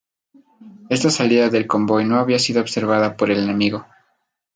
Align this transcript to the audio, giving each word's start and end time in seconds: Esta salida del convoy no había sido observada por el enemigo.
Esta 0.89 1.11
salida 1.11 1.49
del 1.49 1.67
convoy 1.67 2.05
no 2.05 2.15
había 2.17 2.39
sido 2.39 2.59
observada 2.59 3.15
por 3.15 3.29
el 3.29 3.43
enemigo. 3.43 3.85